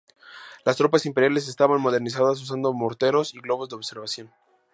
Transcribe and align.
Las 0.65 0.77
tropas 0.77 1.05
imperiales 1.05 1.47
estaban 1.47 1.79
modernizadas, 1.79 2.41
usando 2.41 2.73
morteros 2.73 3.35
y 3.35 3.39
globos 3.39 3.69
de 3.69 3.75
observación. 3.75 4.31